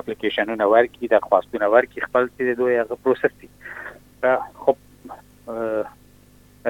اپلیکیشنونه 0.00 0.64
ورکړي 0.74 1.06
د 1.12 1.16
خواستونه 1.26 1.66
ورکړي 1.74 2.00
خپل 2.08 2.22
چې 2.28 2.42
دوی 2.60 2.74
هغه 2.82 2.96
پروسس 3.06 3.32
دي 3.40 3.48
خو 4.62 4.70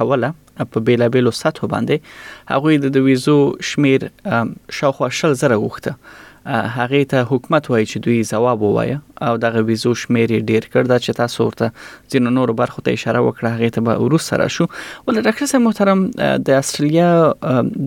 کوله 0.00 0.30
په 0.62 0.84
بیلابیلو 0.90 1.34
سطحو 1.40 1.70
باندې 1.74 2.54
هغه 2.54 2.94
د 2.96 3.06
ویزو 3.10 3.36
شمیر 3.72 4.08
شاوخوا 4.80 5.10
شل 5.20 5.38
زره 5.44 5.60
وخته 5.66 6.26
هغه 6.48 7.04
ته 7.10 7.20
حکومت 7.31 7.70
وایي 7.70 7.86
چې 7.91 7.98
دوی 8.04 8.22
جواب 8.28 8.62
ووایي 8.64 8.98
او 9.26 9.32
دغه 9.42 9.62
ویزو 9.70 9.92
شمیر 10.03 10.31
ډیر 10.50 10.69
کړ 10.72 10.82
دا 10.92 10.97
چې 11.04 11.19
تاسو 11.22 11.47
ورته 11.47 12.14
ځینو 12.14 12.32
نور 12.36 12.53
برخو 12.60 12.84
ته 12.86 12.97
اشاره 12.98 13.20
وکړه 13.26 13.53
هغه 13.56 13.75
ته 13.76 13.86
به 13.88 13.98
ورس 14.04 14.28
سره 14.32 14.47
شو 14.56 14.66
ول 14.69 15.19
ډاکټر 15.26 15.50
صاحب 15.53 15.66
محترم 15.66 16.06
د 16.47 16.60
استرالیا 16.62 17.10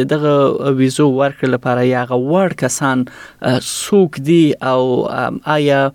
د 0.00 0.08
دغه 0.14 0.72
ویزو 0.80 1.08
ورکړ 1.20 1.54
لپاره 1.56 1.86
یا 1.90 2.06
هغه 2.08 2.34
ور 2.36 2.58
کسان 2.66 3.04
سوق 3.70 4.20
دي 4.32 4.42
او 4.72 4.82
آیا 5.54 5.92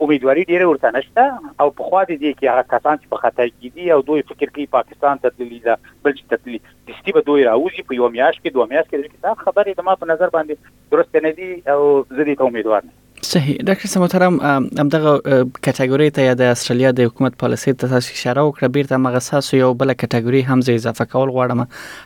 امیدواري 0.00 0.44
ډیره 0.50 0.66
ورته 0.68 0.90
نشته 0.96 1.24
او 1.64 1.70
په 1.80 1.88
خوا 1.88 2.02
دي 2.10 2.16
دي 2.22 2.30
کې 2.36 2.52
هغه 2.52 2.64
کسان 2.74 3.00
چې 3.02 3.10
په 3.14 3.22
خطر 3.24 3.48
کې 3.48 3.74
دي 3.74 3.90
او 3.94 3.98
دوی 4.10 4.22
فکر 4.30 4.52
کوي 4.56 4.66
پاکستان 4.76 5.20
ته 5.24 5.36
تللی 5.40 5.60
دا 5.66 5.74
بل 6.06 6.14
چې 6.20 6.44
تللی 6.44 6.60
دستي 6.90 7.14
به 7.18 7.24
دوی 7.30 7.44
راوځي 7.50 7.86
په 7.90 7.98
یو 8.00 8.08
میاش 8.16 8.40
کې 8.40 8.56
دوه 8.56 8.68
میاش 8.74 8.88
کې 8.88 9.26
دا 9.28 9.34
خبره 9.44 9.76
د 9.80 9.88
ما 9.90 9.96
په 10.02 10.10
نظر 10.12 10.32
باندې 10.38 10.96
درست 10.96 11.20
نه 11.26 11.32
دي 11.40 11.50
او 11.76 11.80
زه 12.16 12.22
دې 12.22 12.36
ته 12.40 12.50
امیدوار 12.50 12.88
نه 12.90 13.09
صحیح 13.22 13.56
ډاکټر 13.68 13.88
سموترم 13.94 14.34
همدغه 14.78 15.10
کټګوري 15.64 16.10
ته 16.18 16.22
یا 16.26 16.34
د 16.40 16.50
استرالیا 16.52 16.90
د 17.00 17.08
حکومت 17.08 17.34
پالیسي 17.42 17.72
ته 17.80 17.88
تاسو 17.94 18.12
اشاره 18.14 18.44
وکړه 18.44 18.74
بیرته 18.76 18.98
مغساس 19.06 19.50
یو 19.54 19.66
بل 19.82 19.92
کټګوري 20.02 20.40
هم 20.52 20.62
زی 20.68 20.76
اضافه 20.80 21.04
کول 21.14 21.32
غواړم 21.34 21.60